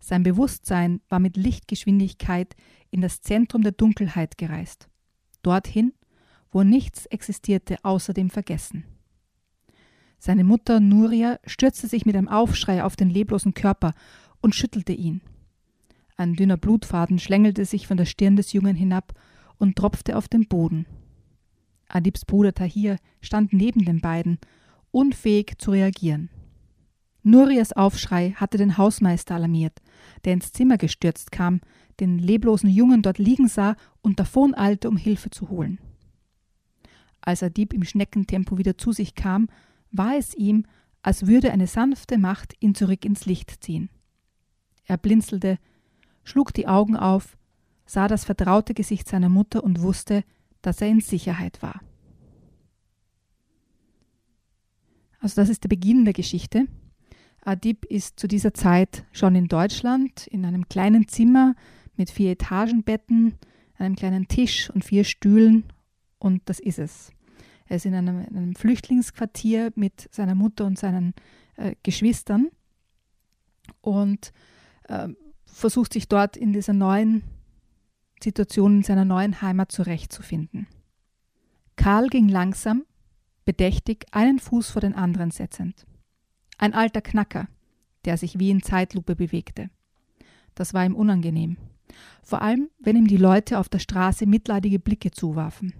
Sein 0.00 0.24
Bewusstsein 0.24 1.00
war 1.08 1.20
mit 1.20 1.36
Lichtgeschwindigkeit 1.36 2.56
in 2.90 3.00
das 3.00 3.20
Zentrum 3.20 3.62
der 3.62 3.72
Dunkelheit 3.72 4.38
gereist, 4.38 4.88
dorthin, 5.44 5.92
wo 6.50 6.64
nichts 6.64 7.06
existierte 7.06 7.76
außer 7.84 8.12
dem 8.12 8.28
Vergessen. 8.28 8.82
Seine 10.22 10.44
Mutter 10.44 10.80
Nuria 10.80 11.40
stürzte 11.46 11.88
sich 11.88 12.04
mit 12.04 12.14
einem 12.14 12.28
Aufschrei 12.28 12.84
auf 12.84 12.94
den 12.94 13.08
leblosen 13.08 13.54
Körper 13.54 13.94
und 14.42 14.54
schüttelte 14.54 14.92
ihn. 14.92 15.22
Ein 16.18 16.34
dünner 16.34 16.58
Blutfaden 16.58 17.18
schlängelte 17.18 17.64
sich 17.64 17.86
von 17.86 17.96
der 17.96 18.04
Stirn 18.04 18.36
des 18.36 18.52
Jungen 18.52 18.76
hinab 18.76 19.14
und 19.56 19.76
tropfte 19.76 20.18
auf 20.18 20.28
den 20.28 20.46
Boden. 20.46 20.84
Adibs 21.88 22.26
Bruder 22.26 22.52
Tahir 22.52 22.98
stand 23.22 23.54
neben 23.54 23.86
den 23.86 24.02
beiden, 24.02 24.38
unfähig 24.90 25.54
zu 25.56 25.70
reagieren. 25.70 26.28
Nurias 27.22 27.72
Aufschrei 27.72 28.32
hatte 28.32 28.58
den 28.58 28.76
Hausmeister 28.76 29.36
alarmiert, 29.36 29.80
der 30.26 30.34
ins 30.34 30.52
Zimmer 30.52 30.76
gestürzt 30.76 31.32
kam, 31.32 31.62
den 31.98 32.18
leblosen 32.18 32.68
Jungen 32.68 33.00
dort 33.00 33.16
liegen 33.16 33.48
sah 33.48 33.74
und 34.02 34.20
davoneilte, 34.20 34.90
um 34.90 34.98
Hilfe 34.98 35.30
zu 35.30 35.48
holen. 35.48 35.78
Als 37.22 37.42
Adib 37.42 37.72
im 37.72 37.84
Schneckentempo 37.84 38.58
wieder 38.58 38.76
zu 38.76 38.92
sich 38.92 39.14
kam, 39.14 39.48
war 39.90 40.16
es 40.16 40.34
ihm, 40.34 40.64
als 41.02 41.26
würde 41.26 41.52
eine 41.52 41.66
sanfte 41.66 42.18
Macht 42.18 42.54
ihn 42.60 42.74
zurück 42.74 43.04
ins 43.04 43.26
Licht 43.26 43.62
ziehen. 43.62 43.88
Er 44.84 44.98
blinzelte, 44.98 45.58
schlug 46.24 46.52
die 46.52 46.68
Augen 46.68 46.96
auf, 46.96 47.36
sah 47.86 48.08
das 48.08 48.24
vertraute 48.24 48.74
Gesicht 48.74 49.08
seiner 49.08 49.28
Mutter 49.28 49.64
und 49.64 49.82
wusste, 49.82 50.24
dass 50.62 50.80
er 50.80 50.88
in 50.88 51.00
Sicherheit 51.00 51.62
war. 51.62 51.80
Also 55.20 55.40
das 55.40 55.48
ist 55.48 55.64
der 55.64 55.68
Beginn 55.68 56.04
der 56.04 56.14
Geschichte. 56.14 56.66
Adib 57.42 57.84
ist 57.86 58.18
zu 58.18 58.26
dieser 58.26 58.54
Zeit 58.54 59.04
schon 59.12 59.34
in 59.34 59.48
Deutschland 59.48 60.26
in 60.26 60.44
einem 60.44 60.68
kleinen 60.68 61.08
Zimmer 61.08 61.54
mit 61.96 62.10
vier 62.10 62.32
Etagenbetten, 62.32 63.34
einem 63.76 63.96
kleinen 63.96 64.28
Tisch 64.28 64.70
und 64.70 64.84
vier 64.84 65.04
Stühlen 65.04 65.64
und 66.18 66.42
das 66.46 66.60
ist 66.60 66.78
es. 66.78 67.12
Er 67.70 67.76
ist 67.76 67.86
in 67.86 67.94
einem, 67.94 68.18
in 68.24 68.36
einem 68.36 68.56
Flüchtlingsquartier 68.56 69.70
mit 69.76 70.12
seiner 70.12 70.34
Mutter 70.34 70.66
und 70.66 70.76
seinen 70.76 71.14
äh, 71.54 71.76
Geschwistern 71.84 72.48
und 73.80 74.32
äh, 74.88 75.06
versucht 75.46 75.92
sich 75.92 76.08
dort 76.08 76.36
in 76.36 76.52
dieser 76.52 76.72
neuen 76.72 77.22
Situation, 78.20 78.78
in 78.78 78.82
seiner 78.82 79.04
neuen 79.04 79.40
Heimat 79.40 79.70
zurechtzufinden. 79.70 80.66
Karl 81.76 82.08
ging 82.08 82.28
langsam, 82.28 82.86
bedächtig 83.44 84.06
einen 84.10 84.40
Fuß 84.40 84.70
vor 84.70 84.80
den 84.80 84.96
anderen 84.96 85.30
setzend. 85.30 85.86
Ein 86.58 86.74
alter 86.74 87.02
Knacker, 87.02 87.46
der 88.04 88.16
sich 88.16 88.40
wie 88.40 88.50
in 88.50 88.64
Zeitlupe 88.64 89.14
bewegte. 89.14 89.70
Das 90.56 90.74
war 90.74 90.84
ihm 90.84 90.96
unangenehm, 90.96 91.56
vor 92.24 92.42
allem 92.42 92.68
wenn 92.80 92.96
ihm 92.96 93.06
die 93.06 93.16
Leute 93.16 93.60
auf 93.60 93.68
der 93.68 93.78
Straße 93.78 94.26
mitleidige 94.26 94.80
Blicke 94.80 95.12
zuwarfen. 95.12 95.72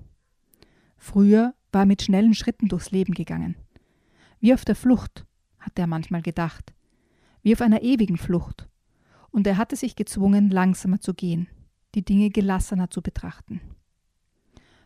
Früher 0.97 1.53
war 1.73 1.87
mit 1.87 2.03
schnellen 2.03 2.35
Schritten 2.35 2.69
durchs 2.69 2.91
Leben 2.91 3.15
gegangen. 3.15 3.57
Wie 4.41 4.55
auf 4.55 4.65
der 4.65 4.75
Flucht, 4.75 5.27
hatte 5.59 5.83
er 5.83 5.87
manchmal 5.87 6.23
gedacht, 6.23 6.73
wie 7.43 7.55
auf 7.55 7.61
einer 7.61 7.83
ewigen 7.83 8.17
Flucht, 8.17 8.69
und 9.31 9.47
er 9.47 9.57
hatte 9.57 9.77
sich 9.77 9.97
gezwungen, 9.97 10.51
langsamer 10.51 11.01
zu 11.01 11.15
gehen, 11.15 11.49
die 11.95 12.05
Dinge 12.05 12.31
gelassener 12.31 12.91
zu 12.91 13.03
betrachten. 13.03 13.61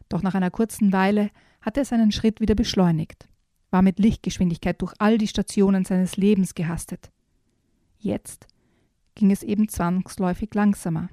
Doch 0.09 0.23
nach 0.23 0.35
einer 0.35 0.51
kurzen 0.51 0.93
Weile 0.93 1.31
hatte 1.61 1.81
er 1.81 1.87
seinen 1.87 2.13
Schritt 2.13 2.41
wieder 2.41 2.55
beschleunigt, 2.55 3.29
war 3.71 3.83
mit 3.83 3.99
Lichtgeschwindigkeit 3.99 4.81
durch 4.83 4.93
all 4.99 5.19
die 5.19 5.29
Stationen 5.29 5.85
seines 5.85 6.17
Lebens 6.17 6.55
gehastet. 6.55 7.11
Jetzt 7.99 8.47
ging 9.15 9.31
es 9.31 9.43
eben 9.43 9.69
zwangsläufig 9.69 10.53
langsamer. 10.55 11.09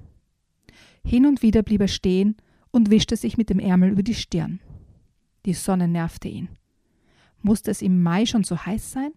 Hin 1.06 1.26
und 1.26 1.42
wieder 1.42 1.64
blieb 1.64 1.82
er 1.82 1.88
stehen 1.88 2.36
und 2.72 2.90
wischte 2.90 3.16
sich 3.16 3.38
mit 3.38 3.50
dem 3.50 3.60
Ärmel 3.60 3.92
über 3.92 4.04
die 4.04 4.16
Stirn. 4.16 4.60
Die 5.46 5.54
Sonne 5.54 5.88
nervte 5.88 6.28
ihn. 6.28 6.50
Musste 7.42 7.72
es 7.72 7.82
im 7.82 8.04
Mai 8.04 8.26
schon 8.26 8.44
so 8.44 8.58
heiß 8.58 8.92
sein? 8.92 9.12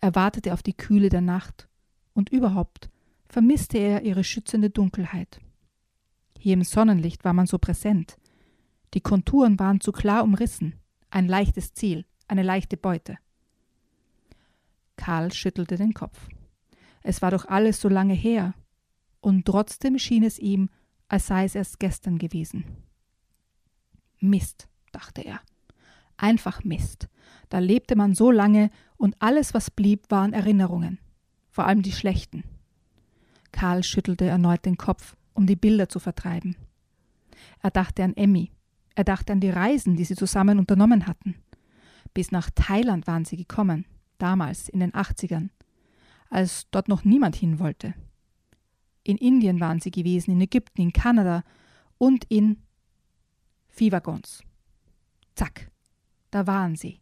Er 0.00 0.14
wartete 0.14 0.52
auf 0.52 0.62
die 0.62 0.76
Kühle 0.76 1.08
der 1.08 1.20
Nacht 1.20 1.68
und 2.14 2.30
überhaupt 2.30 2.90
vermisste 3.28 3.78
er 3.78 4.02
ihre 4.02 4.24
schützende 4.24 4.70
Dunkelheit. 4.70 5.40
Hier 6.38 6.54
im 6.54 6.62
Sonnenlicht 6.62 7.24
war 7.24 7.32
man 7.32 7.46
so 7.46 7.58
präsent. 7.58 8.16
Die 8.94 9.00
Konturen 9.00 9.58
waren 9.58 9.80
zu 9.80 9.92
klar 9.92 10.22
umrissen. 10.22 10.74
Ein 11.10 11.26
leichtes 11.26 11.74
Ziel, 11.74 12.04
eine 12.28 12.42
leichte 12.42 12.76
Beute. 12.76 13.18
Karl 14.96 15.32
schüttelte 15.32 15.76
den 15.76 15.94
Kopf. 15.94 16.28
Es 17.02 17.22
war 17.22 17.30
doch 17.30 17.46
alles 17.46 17.80
so 17.80 17.88
lange 17.88 18.14
her, 18.14 18.54
und 19.20 19.46
trotzdem 19.46 19.98
schien 19.98 20.22
es 20.22 20.38
ihm, 20.38 20.68
als 21.08 21.26
sei 21.26 21.44
es 21.44 21.54
erst 21.54 21.80
gestern 21.80 22.18
gewesen. 22.18 22.64
Mist, 24.20 24.68
dachte 24.98 25.22
er. 25.22 25.40
Einfach 26.16 26.64
Mist. 26.64 27.08
Da 27.48 27.60
lebte 27.60 27.94
man 27.94 28.14
so 28.14 28.30
lange, 28.30 28.70
und 28.96 29.14
alles, 29.20 29.54
was 29.54 29.70
blieb, 29.70 30.10
waren 30.10 30.32
Erinnerungen, 30.32 30.98
vor 31.50 31.66
allem 31.66 31.82
die 31.82 31.92
schlechten. 31.92 32.42
Karl 33.52 33.84
schüttelte 33.84 34.24
erneut 34.24 34.64
den 34.64 34.76
Kopf, 34.76 35.16
um 35.34 35.46
die 35.46 35.56
Bilder 35.56 35.88
zu 35.88 36.00
vertreiben. 36.00 36.56
Er 37.62 37.70
dachte 37.70 38.02
an 38.02 38.16
Emmy, 38.16 38.50
er 38.96 39.04
dachte 39.04 39.32
an 39.32 39.40
die 39.40 39.50
Reisen, 39.50 39.94
die 39.96 40.04
sie 40.04 40.16
zusammen 40.16 40.58
unternommen 40.58 41.06
hatten. 41.06 41.36
Bis 42.12 42.32
nach 42.32 42.50
Thailand 42.50 43.06
waren 43.06 43.24
sie 43.24 43.36
gekommen, 43.36 43.86
damals 44.18 44.68
in 44.68 44.80
den 44.80 44.92
80ern, 44.92 45.50
als 46.28 46.66
dort 46.72 46.88
noch 46.88 47.04
niemand 47.04 47.36
hin 47.36 47.60
wollte. 47.60 47.94
In 49.04 49.16
Indien 49.16 49.60
waren 49.60 49.80
sie 49.80 49.92
gewesen, 49.92 50.32
in 50.32 50.40
Ägypten, 50.40 50.82
in 50.82 50.92
Kanada 50.92 51.44
und 51.98 52.24
in 52.28 52.58
Viehwaggons. 53.68 54.42
Zack, 55.38 55.70
da 56.32 56.48
waren 56.48 56.74
sie, 56.74 56.98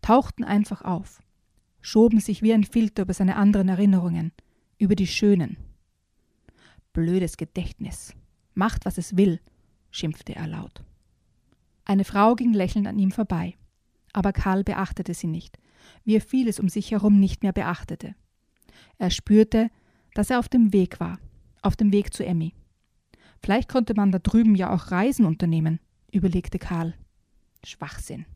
tauchten 0.00 0.44
einfach 0.44 0.80
auf, 0.80 1.22
schoben 1.82 2.20
sich 2.20 2.40
wie 2.40 2.54
ein 2.54 2.64
Filter 2.64 3.02
über 3.02 3.12
seine 3.12 3.36
anderen 3.36 3.68
Erinnerungen, 3.68 4.32
über 4.78 4.94
die 4.94 5.06
schönen. 5.06 5.58
Blödes 6.94 7.36
Gedächtnis. 7.36 8.14
Macht, 8.54 8.86
was 8.86 8.96
es 8.96 9.18
will, 9.18 9.40
schimpfte 9.90 10.34
er 10.34 10.46
laut. 10.46 10.84
Eine 11.84 12.04
Frau 12.04 12.34
ging 12.34 12.54
lächelnd 12.54 12.86
an 12.86 12.98
ihm 12.98 13.10
vorbei, 13.10 13.58
aber 14.14 14.32
Karl 14.32 14.64
beachtete 14.64 15.12
sie 15.12 15.26
nicht, 15.26 15.58
wie 16.02 16.16
er 16.16 16.22
vieles 16.22 16.58
um 16.58 16.70
sich 16.70 16.92
herum 16.92 17.20
nicht 17.20 17.42
mehr 17.42 17.52
beachtete. 17.52 18.14
Er 18.96 19.10
spürte, 19.10 19.70
dass 20.14 20.30
er 20.30 20.38
auf 20.38 20.48
dem 20.48 20.72
Weg 20.72 20.98
war, 20.98 21.18
auf 21.60 21.76
dem 21.76 21.92
Weg 21.92 22.14
zu 22.14 22.24
Emmy. 22.24 22.54
Vielleicht 23.42 23.68
konnte 23.68 23.92
man 23.92 24.12
da 24.12 24.18
drüben 24.18 24.54
ja 24.54 24.72
auch 24.72 24.90
Reisen 24.90 25.26
unternehmen, 25.26 25.78
überlegte 26.10 26.58
Karl. 26.58 26.94
Schwachsinn, 27.64 28.26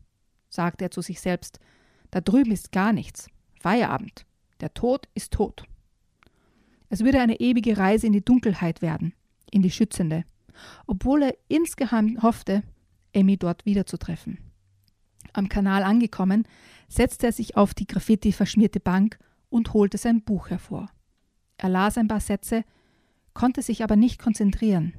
sagte 0.49 0.85
er 0.85 0.91
zu 0.91 1.01
sich 1.01 1.21
selbst. 1.21 1.59
Da 2.09 2.21
drüben 2.21 2.51
ist 2.51 2.71
gar 2.71 2.93
nichts. 2.93 3.29
Feierabend. 3.59 4.25
Der 4.59 4.73
Tod 4.73 5.07
ist 5.13 5.33
tot. 5.33 5.63
Es 6.89 7.03
würde 7.03 7.21
eine 7.21 7.39
ewige 7.39 7.77
Reise 7.77 8.07
in 8.07 8.13
die 8.13 8.25
Dunkelheit 8.25 8.81
werden, 8.81 9.13
in 9.49 9.61
die 9.61 9.71
schützende, 9.71 10.25
obwohl 10.87 11.23
er 11.23 11.37
insgeheim 11.47 12.21
hoffte, 12.21 12.63
Emmy 13.13 13.37
dort 13.37 13.65
wiederzutreffen. 13.65 14.39
Am 15.33 15.47
Kanal 15.47 15.83
angekommen, 15.83 16.45
setzte 16.89 17.27
er 17.27 17.31
sich 17.31 17.55
auf 17.55 17.73
die 17.73 17.87
Graffiti 17.87 18.33
verschmierte 18.33 18.79
Bank 18.79 19.17
und 19.49 19.73
holte 19.73 19.97
sein 19.97 20.21
Buch 20.21 20.49
hervor. 20.49 20.89
Er 21.57 21.69
las 21.69 21.97
ein 21.97 22.07
paar 22.07 22.19
Sätze, 22.19 22.65
konnte 23.33 23.61
sich 23.61 23.83
aber 23.83 23.95
nicht 23.95 24.19
konzentrieren. 24.19 24.93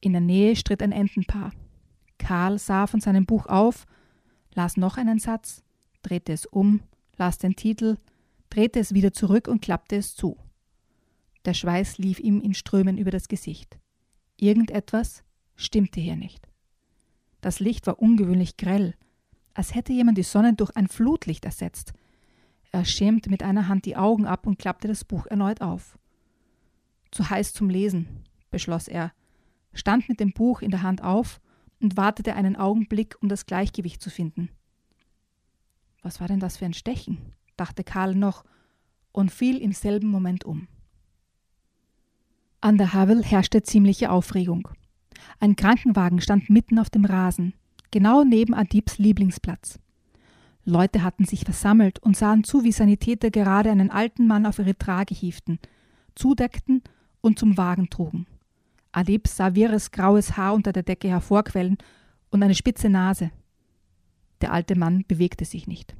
In 0.00 0.12
der 0.12 0.20
Nähe 0.20 0.56
stritt 0.56 0.82
ein 0.82 0.92
Entenpaar. 0.92 1.52
Karl 2.26 2.58
sah 2.58 2.88
von 2.88 2.98
seinem 3.00 3.24
Buch 3.24 3.46
auf, 3.46 3.86
las 4.52 4.76
noch 4.76 4.96
einen 4.96 5.20
Satz, 5.20 5.62
drehte 6.02 6.32
es 6.32 6.44
um, 6.44 6.80
las 7.16 7.38
den 7.38 7.54
Titel, 7.54 7.98
drehte 8.50 8.80
es 8.80 8.94
wieder 8.94 9.12
zurück 9.12 9.46
und 9.46 9.62
klappte 9.62 9.94
es 9.94 10.16
zu. 10.16 10.36
Der 11.44 11.54
Schweiß 11.54 11.98
lief 11.98 12.18
ihm 12.18 12.40
in 12.40 12.52
Strömen 12.52 12.98
über 12.98 13.12
das 13.12 13.28
Gesicht. 13.28 13.78
Irgendetwas 14.38 15.22
stimmte 15.54 16.00
hier 16.00 16.16
nicht. 16.16 16.48
Das 17.42 17.60
Licht 17.60 17.86
war 17.86 18.02
ungewöhnlich 18.02 18.56
grell, 18.56 18.94
als 19.54 19.76
hätte 19.76 19.92
jemand 19.92 20.18
die 20.18 20.24
Sonne 20.24 20.52
durch 20.52 20.74
ein 20.74 20.88
Flutlicht 20.88 21.44
ersetzt. 21.44 21.92
Er 22.72 22.84
schämte 22.84 23.30
mit 23.30 23.44
einer 23.44 23.68
Hand 23.68 23.84
die 23.84 23.96
Augen 23.96 24.26
ab 24.26 24.48
und 24.48 24.58
klappte 24.58 24.88
das 24.88 25.04
Buch 25.04 25.26
erneut 25.26 25.60
auf. 25.60 25.96
Zu 27.12 27.30
heiß 27.30 27.52
zum 27.52 27.70
Lesen, 27.70 28.24
beschloss 28.50 28.88
er, 28.88 29.12
stand 29.74 30.08
mit 30.08 30.18
dem 30.18 30.32
Buch 30.32 30.60
in 30.60 30.72
der 30.72 30.82
Hand 30.82 31.04
auf 31.04 31.40
und 31.80 31.96
wartete 31.96 32.34
einen 32.34 32.56
Augenblick, 32.56 33.16
um 33.20 33.28
das 33.28 33.46
Gleichgewicht 33.46 34.02
zu 34.02 34.10
finden. 34.10 34.50
Was 36.02 36.20
war 36.20 36.28
denn 36.28 36.40
das 36.40 36.56
für 36.56 36.64
ein 36.64 36.74
Stechen? 36.74 37.18
dachte 37.56 37.84
Karl 37.84 38.14
noch 38.14 38.44
und 39.12 39.30
fiel 39.30 39.58
im 39.58 39.72
selben 39.72 40.08
Moment 40.08 40.44
um. 40.44 40.68
An 42.60 42.78
der 42.78 42.92
Havel 42.92 43.22
herrschte 43.22 43.62
ziemliche 43.62 44.10
Aufregung. 44.10 44.68
Ein 45.40 45.56
Krankenwagen 45.56 46.20
stand 46.20 46.50
mitten 46.50 46.78
auf 46.78 46.90
dem 46.90 47.04
Rasen, 47.04 47.54
genau 47.90 48.24
neben 48.24 48.54
Adibs 48.54 48.98
Lieblingsplatz. 48.98 49.78
Leute 50.64 51.02
hatten 51.02 51.24
sich 51.24 51.44
versammelt 51.44 52.00
und 52.00 52.16
sahen 52.16 52.44
zu, 52.44 52.64
wie 52.64 52.72
Sanitäter 52.72 53.30
gerade 53.30 53.70
einen 53.70 53.90
alten 53.90 54.26
Mann 54.26 54.46
auf 54.46 54.58
ihre 54.58 54.76
Trage 54.76 55.14
hieften, 55.14 55.58
zudeckten 56.14 56.82
und 57.20 57.38
zum 57.38 57.56
Wagen 57.56 57.88
trugen. 57.88 58.26
Adib 58.96 59.28
sah 59.28 59.54
wirres 59.54 59.90
graues 59.90 60.38
Haar 60.38 60.54
unter 60.54 60.72
der 60.72 60.82
Decke 60.82 61.08
hervorquellen 61.08 61.76
und 62.30 62.42
eine 62.42 62.54
spitze 62.54 62.88
Nase. 62.88 63.30
Der 64.40 64.54
alte 64.54 64.74
Mann 64.74 65.04
bewegte 65.06 65.44
sich 65.44 65.66
nicht. 65.66 65.94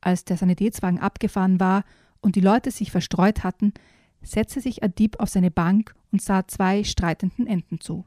Als 0.00 0.24
der 0.24 0.36
Sanitätswagen 0.36 1.00
abgefahren 1.00 1.58
war 1.58 1.82
und 2.20 2.36
die 2.36 2.40
Leute 2.40 2.70
sich 2.70 2.92
verstreut 2.92 3.42
hatten, 3.42 3.74
setzte 4.22 4.60
sich 4.60 4.84
Adib 4.84 5.18
auf 5.18 5.30
seine 5.30 5.50
Bank 5.50 5.96
und 6.12 6.22
sah 6.22 6.46
zwei 6.46 6.84
streitenden 6.84 7.48
Enten 7.48 7.80
zu. 7.80 8.06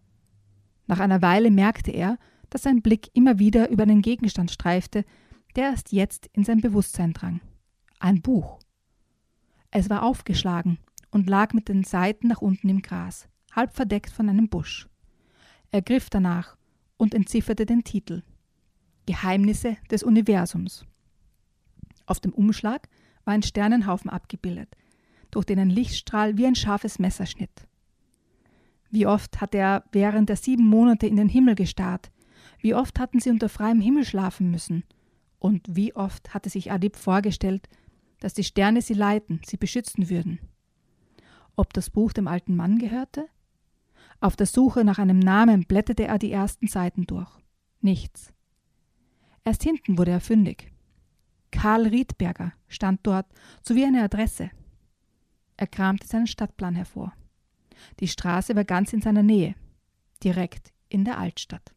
Nach 0.88 1.02
einer 1.02 1.22
Weile 1.22 1.52
merkte 1.52 1.92
er, 1.92 2.18
dass 2.50 2.63
sein 2.63 2.82
Blick 2.82 3.10
immer 3.13 3.38
wieder 3.38 3.70
über 3.70 3.84
einen 3.84 4.02
Gegenstand 4.02 4.50
streifte, 4.50 5.04
der 5.58 5.72
erst 5.72 5.92
jetzt 5.92 6.28
in 6.28 6.46
sein 6.46 6.62
Bewusstsein 6.62 7.12
drang. 7.12 7.42
Ein 8.00 8.22
Buch. 8.22 8.60
Es 9.72 9.90
war 9.90 10.04
aufgeschlagen 10.04 10.78
und 11.12 11.30
lag 11.30 11.54
mit 11.54 11.68
den 11.68 11.84
Seiten 11.84 12.28
nach 12.28 12.42
unten 12.42 12.70
im 12.70 12.82
Gras, 12.82 13.28
halb 13.56 13.74
verdeckt 13.74 14.12
von 14.12 14.30
einem 14.30 14.50
Busch. 14.50 14.88
Er 15.72 15.82
griff 15.82 16.10
danach 16.10 16.58
und 16.98 17.14
entzifferte 17.14 17.66
den 17.66 17.84
Titel 17.84 18.24
Geheimnisse 19.06 19.78
des 19.92 20.04
Universums. 20.04 20.86
Auf 22.06 22.20
dem 22.20 22.34
Umschlag 22.34 22.88
war 23.26 23.34
ein 23.34 23.44
Sternenhaufen 23.44 24.10
abgebildet, 24.10 24.76
durch 25.32 25.46
den 25.46 25.60
ein 25.60 25.70
Lichtstrahl 25.70 26.38
wie 26.38 26.46
ein 26.46 26.56
scharfes 26.56 27.00
Messer 27.00 27.26
schnitt. 27.26 27.68
Wie 28.90 29.08
oft 29.08 29.42
hatte 29.42 29.58
er 29.58 29.84
während 29.92 30.30
der 30.30 30.36
sieben 30.36 30.68
Monate 30.68 31.08
in 31.08 31.16
den 31.16 31.30
Himmel 31.30 31.56
gestarrt, 31.56 32.12
wie 32.60 32.76
oft 32.76 33.00
hatten 33.00 33.20
sie 33.20 33.30
unter 33.30 33.50
freiem 33.50 33.82
Himmel 33.82 34.06
schlafen 34.06 34.52
müssen, 34.52 34.84
und 35.40 35.66
wie 35.68 35.94
oft 35.96 36.34
hatte 36.34 36.50
sich 36.50 36.72
Adib 36.72 36.96
vorgestellt, 36.96 37.68
dass 38.20 38.34
die 38.34 38.46
Sterne 38.46 38.82
sie 38.82 38.94
leiten, 38.94 39.42
sie 39.46 39.58
beschützen 39.58 40.10
würden. 40.10 40.40
Ob 41.58 41.74
das 41.74 41.90
Buch 41.90 42.14
dem 42.14 42.28
alten 42.28 42.56
Mann 42.56 42.78
gehörte? 42.78 43.28
Auf 44.24 44.38
der 44.38 44.46
Suche 44.46 44.86
nach 44.86 45.00
einem 45.00 45.20
Namen 45.20 45.65
blätterte 45.65 46.06
er 46.06 46.18
die 46.18 46.32
ersten 46.32 46.70
Seiten 46.70 47.06
durch. 47.06 47.30
Nichts. 47.82 48.32
Erst 49.44 49.63
hinten 49.63 49.98
wurde 49.98 50.12
er 50.12 50.22
fündig. 50.22 50.72
Karl 51.51 51.88
Riedberger 51.88 52.53
stand 52.70 53.01
dort 53.03 53.25
sowie 53.62 53.84
eine 53.84 54.01
Adresse. 54.01 54.50
Er 55.58 55.68
kramte 55.68 56.08
seinen 56.08 56.27
Stadtplan 56.27 56.75
hervor. 56.75 57.12
Die 58.00 58.08
Straße 58.08 58.56
war 58.56 58.63
ganz 58.63 58.94
in 58.94 59.01
seiner 59.01 59.24
Nähe, 59.24 59.56
direkt 60.24 60.72
in 60.88 61.03
der 61.03 61.18
Altstadt. 61.18 61.75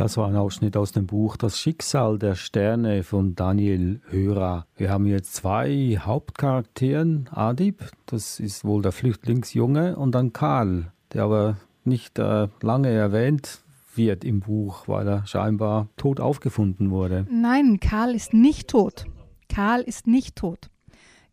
Das 0.00 0.16
war 0.16 0.28
ein 0.28 0.36
Ausschnitt 0.36 0.78
aus 0.78 0.92
dem 0.92 1.06
Buch 1.06 1.36
Das 1.36 1.58
Schicksal 1.58 2.18
der 2.18 2.34
Sterne 2.34 3.02
von 3.02 3.34
Daniel 3.34 4.00
Hörer. 4.08 4.64
Wir 4.74 4.88
haben 4.88 5.04
jetzt 5.04 5.34
zwei 5.34 5.98
Hauptcharakteren. 6.00 7.28
Adib, 7.30 7.84
das 8.06 8.40
ist 8.40 8.64
wohl 8.64 8.80
der 8.80 8.92
Flüchtlingsjunge, 8.92 9.96
und 9.96 10.12
dann 10.12 10.32
Karl, 10.32 10.90
der 11.12 11.24
aber 11.24 11.58
nicht 11.84 12.18
äh, 12.18 12.48
lange 12.62 12.88
erwähnt 12.88 13.60
wird 13.94 14.24
im 14.24 14.40
Buch, 14.40 14.88
weil 14.88 15.06
er 15.06 15.26
scheinbar 15.26 15.88
tot 15.98 16.18
aufgefunden 16.18 16.90
wurde. 16.90 17.26
Nein, 17.30 17.78
Karl 17.78 18.14
ist 18.14 18.32
nicht 18.32 18.68
tot. 18.68 19.04
Karl 19.50 19.82
ist 19.82 20.06
nicht 20.06 20.34
tot. 20.34 20.70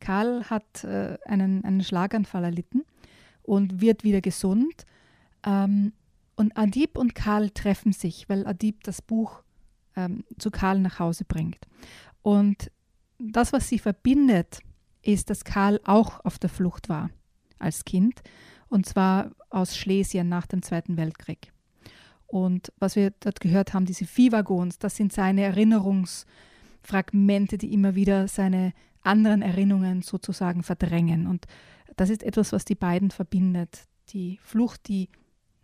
Karl 0.01 0.43
hat 0.43 0.83
äh, 0.83 1.17
einen, 1.23 1.63
einen 1.63 1.83
Schlaganfall 1.83 2.43
erlitten 2.43 2.83
und 3.43 3.79
wird 3.79 4.03
wieder 4.03 4.19
gesund. 4.19 4.83
Ähm, 5.45 5.93
und 6.37 6.55
Adib 6.55 6.97
und 6.97 7.13
Karl 7.15 7.49
treffen 7.49 7.91
sich, 7.91 8.29
weil 8.29 8.47
Adib 8.47 8.83
das 8.83 9.01
Buch 9.01 9.43
ähm, 9.95 10.23
zu 10.37 10.51
Karl 10.51 10.79
nach 10.79 10.99
Hause 10.99 11.25
bringt. 11.25 11.67
Und 12.21 12.71
das, 13.17 13.51
was 13.51 13.67
sie 13.67 13.79
verbindet, 13.79 14.59
ist, 15.01 15.31
dass 15.31 15.43
Karl 15.43 15.81
auch 15.83 16.23
auf 16.23 16.39
der 16.39 16.49
Flucht 16.49 16.87
war 16.89 17.09
als 17.59 17.85
Kind, 17.85 18.21
und 18.69 18.85
zwar 18.85 19.31
aus 19.49 19.75
Schlesien 19.75 20.29
nach 20.29 20.45
dem 20.45 20.61
Zweiten 20.61 20.95
Weltkrieg. 20.95 21.51
Und 22.27 22.71
was 22.77 22.95
wir 22.95 23.13
dort 23.19 23.39
gehört 23.39 23.73
haben, 23.73 23.85
diese 23.85 24.05
Viehwaggons, 24.05 24.77
das 24.77 24.95
sind 24.95 25.11
seine 25.11 25.41
Erinnerungsfragmente, 25.41 27.57
die 27.57 27.73
immer 27.73 27.95
wieder 27.95 28.27
seine 28.27 28.73
anderen 29.01 29.41
Erinnerungen 29.41 30.03
sozusagen 30.03 30.61
verdrängen. 30.61 31.25
Und 31.25 31.47
das 31.95 32.11
ist 32.11 32.21
etwas, 32.21 32.51
was 32.51 32.65
die 32.65 32.75
beiden 32.75 33.09
verbindet. 33.09 33.87
Die 34.09 34.37
Flucht, 34.43 34.87
die 34.87 35.09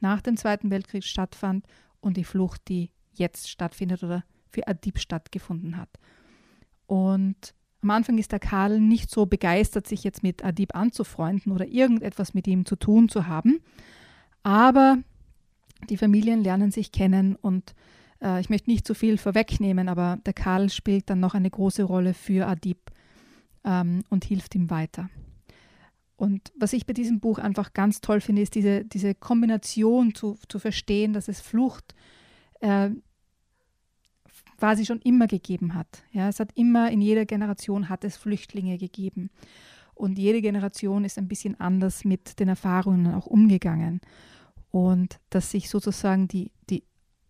nach 0.03 0.21
dem 0.21 0.37
Zweiten 0.37 0.69
Weltkrieg 0.69 1.03
stattfand 1.03 1.65
und 1.99 2.17
die 2.17 2.23
Flucht, 2.23 2.67
die 2.67 2.91
jetzt 3.13 3.49
stattfindet 3.49 4.03
oder 4.03 4.23
für 4.49 4.67
Adib 4.67 4.99
stattgefunden 4.99 5.77
hat. 5.77 5.89
Und 6.85 7.55
am 7.81 7.89
Anfang 7.89 8.17
ist 8.17 8.31
der 8.31 8.39
Karl 8.39 8.79
nicht 8.79 9.09
so 9.09 9.25
begeistert, 9.25 9.87
sich 9.87 10.03
jetzt 10.03 10.21
mit 10.21 10.45
Adib 10.45 10.75
anzufreunden 10.75 11.51
oder 11.51 11.65
irgendetwas 11.65 12.33
mit 12.33 12.47
ihm 12.47 12.65
zu 12.65 12.75
tun 12.75 13.09
zu 13.09 13.27
haben. 13.27 13.59
Aber 14.43 14.97
die 15.89 15.97
Familien 15.97 16.43
lernen 16.43 16.71
sich 16.71 16.91
kennen 16.91 17.35
und 17.35 17.73
äh, 18.21 18.39
ich 18.39 18.49
möchte 18.49 18.69
nicht 18.69 18.85
zu 18.85 18.93
viel 18.93 19.17
vorwegnehmen, 19.17 19.89
aber 19.89 20.17
der 20.25 20.33
Karl 20.33 20.69
spielt 20.69 21.09
dann 21.09 21.19
noch 21.19 21.33
eine 21.33 21.49
große 21.49 21.83
Rolle 21.83 22.13
für 22.13 22.47
Adib 22.47 22.91
ähm, 23.65 24.03
und 24.09 24.25
hilft 24.25 24.55
ihm 24.55 24.69
weiter. 24.69 25.09
Und 26.15 26.51
was 26.57 26.73
ich 26.73 26.85
bei 26.85 26.93
diesem 26.93 27.19
Buch 27.19 27.39
einfach 27.39 27.73
ganz 27.73 28.01
toll 28.01 28.21
finde, 28.21 28.41
ist 28.41 28.55
diese, 28.55 28.85
diese 28.85 29.15
Kombination 29.15 30.13
zu, 30.13 30.37
zu 30.47 30.59
verstehen, 30.59 31.13
dass 31.13 31.27
es 31.27 31.41
Flucht 31.41 31.95
äh, 32.61 32.91
quasi 34.57 34.85
schon 34.85 35.01
immer 35.01 35.27
gegeben 35.27 35.73
hat. 35.73 36.03
Ja, 36.11 36.29
es 36.29 36.39
hat 36.39 36.51
immer, 36.55 36.91
in 36.91 37.01
jeder 37.01 37.25
Generation 37.25 37.89
hat 37.89 38.03
es 38.03 38.15
Flüchtlinge 38.15 38.77
gegeben. 38.77 39.29
Und 39.95 40.17
jede 40.17 40.41
Generation 40.41 41.05
ist 41.05 41.17
ein 41.17 41.27
bisschen 41.27 41.59
anders 41.59 42.05
mit 42.05 42.39
den 42.39 42.47
Erfahrungen 42.47 43.13
auch 43.13 43.27
umgegangen. 43.27 44.01
Und 44.71 45.19
dass 45.29 45.51
sich 45.51 45.69
sozusagen 45.69 46.27
die, 46.27 46.51
die 46.69 46.83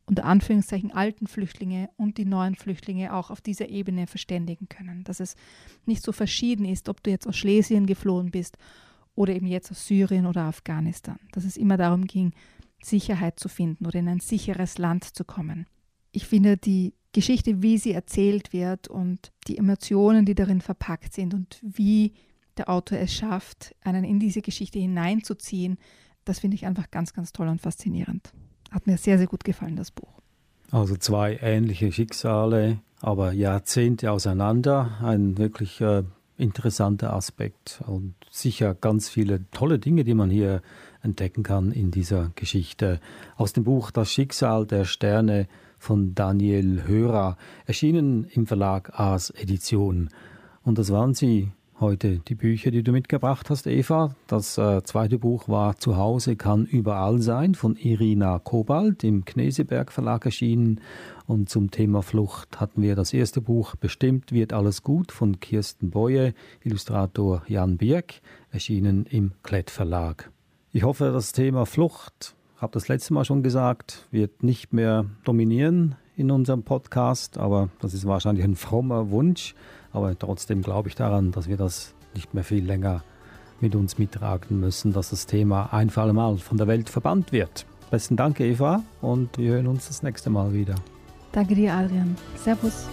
unter 0.05 0.25
Anführungszeichen 0.25 0.91
alten 0.91 1.27
Flüchtlinge 1.27 1.89
und 1.95 2.17
die 2.17 2.25
neuen 2.25 2.55
Flüchtlinge 2.55 3.13
auch 3.13 3.29
auf 3.29 3.41
dieser 3.41 3.69
Ebene 3.69 4.07
verständigen 4.07 4.67
können. 4.67 5.03
Dass 5.03 5.19
es 5.19 5.35
nicht 5.85 6.03
so 6.03 6.11
verschieden 6.11 6.65
ist, 6.65 6.89
ob 6.89 7.01
du 7.03 7.09
jetzt 7.09 7.27
aus 7.27 7.37
Schlesien 7.37 7.85
geflohen 7.85 8.31
bist 8.31 8.57
oder 9.15 9.33
eben 9.33 9.47
jetzt 9.47 9.71
aus 9.71 9.87
Syrien 9.87 10.25
oder 10.25 10.43
Afghanistan. 10.43 11.19
Dass 11.31 11.45
es 11.45 11.57
immer 11.57 11.77
darum 11.77 12.05
ging, 12.05 12.33
Sicherheit 12.81 13.39
zu 13.39 13.47
finden 13.47 13.85
oder 13.85 13.99
in 13.99 14.09
ein 14.09 14.19
sicheres 14.19 14.77
Land 14.77 15.15
zu 15.15 15.23
kommen. 15.23 15.67
Ich 16.11 16.27
finde 16.27 16.57
die 16.57 16.93
Geschichte, 17.13 17.61
wie 17.61 17.77
sie 17.77 17.93
erzählt 17.93 18.53
wird 18.53 18.87
und 18.87 19.31
die 19.47 19.57
Emotionen, 19.57 20.25
die 20.25 20.35
darin 20.35 20.61
verpackt 20.61 21.13
sind 21.13 21.33
und 21.33 21.59
wie 21.61 22.13
der 22.57 22.69
Autor 22.69 22.99
es 22.99 23.13
schafft, 23.13 23.75
einen 23.81 24.03
in 24.03 24.19
diese 24.19 24.41
Geschichte 24.41 24.79
hineinzuziehen, 24.79 25.77
das 26.25 26.39
finde 26.39 26.55
ich 26.55 26.65
einfach 26.65 26.91
ganz, 26.91 27.13
ganz 27.13 27.31
toll 27.31 27.47
und 27.47 27.61
faszinierend. 27.61 28.31
Hat 28.73 28.87
mir 28.87 28.97
sehr, 28.97 29.19
sehr 29.19 29.27
gut 29.27 29.43
gefallen, 29.43 29.75
das 29.75 29.91
Buch. 29.91 30.09
Also 30.71 30.95
zwei 30.95 31.37
ähnliche 31.43 31.91
Schicksale, 31.91 32.79
aber 32.99 33.31
Jahrzehnte 33.31 34.11
auseinander. 34.11 34.97
Ein 35.03 35.37
wirklich 35.37 35.79
äh, 35.79 36.01
interessanter 36.37 37.13
Aspekt 37.13 37.83
und 37.85 38.15
sicher 38.31 38.73
ganz 38.73 39.09
viele 39.09 39.47
tolle 39.51 39.77
Dinge, 39.77 40.03
die 40.03 40.15
man 40.15 40.31
hier 40.31 40.63
entdecken 41.03 41.43
kann 41.43 41.71
in 41.71 41.91
dieser 41.91 42.31
Geschichte. 42.35 42.99
Aus 43.35 43.53
dem 43.53 43.63
Buch 43.63 43.91
Das 43.91 44.11
Schicksal 44.11 44.65
der 44.65 44.85
Sterne 44.85 45.47
von 45.77 46.15
Daniel 46.15 46.87
Hörer, 46.87 47.37
erschienen 47.67 48.25
im 48.31 48.47
Verlag 48.47 48.99
Aas 48.99 49.29
Edition. 49.29 50.09
Und 50.63 50.79
das 50.79 50.91
waren 50.91 51.13
sie 51.13 51.51
heute, 51.79 52.19
die 52.19 52.35
Bücher, 52.35 52.71
die 52.71 52.83
du 52.83 52.91
mitgebracht 52.91 53.49
hast, 53.49 53.67
Eva. 53.67 54.15
Das 54.27 54.57
äh, 54.57 54.83
zweite 54.83 55.19
Buch 55.19 55.47
war 55.49 55.77
Zuhause 55.77 56.35
kann 56.35 56.65
überall 56.65 57.21
sein 57.21 57.55
von 57.55 57.75
Irina 57.75 58.39
Kobalt 58.39 59.03
im 59.03 59.25
Kneseberg 59.25 59.91
Verlag 59.91 60.25
erschienen. 60.25 60.81
Und 61.25 61.49
zum 61.49 61.71
Thema 61.71 62.01
Flucht 62.01 62.59
hatten 62.59 62.81
wir 62.81 62.95
das 62.95 63.13
erste 63.13 63.41
Buch 63.41 63.75
Bestimmt 63.75 64.31
wird 64.31 64.53
alles 64.53 64.83
gut 64.83 65.11
von 65.11 65.39
Kirsten 65.39 65.89
Boye, 65.89 66.33
Illustrator 66.63 67.43
Jan 67.47 67.77
Birk, 67.77 68.21
erschienen 68.51 69.05
im 69.05 69.31
Klett 69.43 69.69
Verlag. 69.69 70.31
Ich 70.71 70.83
hoffe, 70.83 71.11
das 71.11 71.31
Thema 71.31 71.65
Flucht 71.65 72.35
habe 72.57 72.73
das 72.73 72.87
letzte 72.87 73.13
Mal 73.13 73.25
schon 73.25 73.43
gesagt, 73.43 74.07
wird 74.11 74.41
nicht 74.41 74.73
mehr 74.73 75.05
dominieren 75.25 75.95
in 76.15 76.31
unserem 76.31 76.63
Podcast, 76.63 77.37
aber 77.37 77.69
das 77.81 77.93
ist 77.93 78.05
wahrscheinlich 78.05 78.45
ein 78.45 78.55
frommer 78.55 79.09
Wunsch. 79.09 79.55
Aber 79.93 80.17
trotzdem 80.17 80.61
glaube 80.61 80.89
ich 80.89 80.95
daran, 80.95 81.31
dass 81.31 81.47
wir 81.47 81.57
das 81.57 81.93
nicht 82.13 82.33
mehr 82.33 82.43
viel 82.43 82.65
länger 82.65 83.03
mit 83.61 83.75
uns 83.75 83.97
mittragen 83.97 84.59
müssen, 84.59 84.91
dass 84.91 85.11
das 85.11 85.25
Thema 85.25 85.69
ein 85.71 85.89
für 85.89 86.01
alle 86.01 86.13
Mal 86.13 86.37
von 86.37 86.57
der 86.57 86.67
Welt 86.67 86.89
verbannt 86.89 87.31
wird. 87.31 87.65
Besten 87.91 88.15
Dank, 88.15 88.39
Eva, 88.39 88.83
und 89.01 89.37
wir 89.37 89.53
hören 89.53 89.67
uns 89.67 89.87
das 89.87 90.03
nächste 90.03 90.29
Mal 90.29 90.53
wieder. 90.53 90.75
Danke 91.31 91.55
dir, 91.55 91.73
Adrian. 91.73 92.15
Servus. 92.35 92.87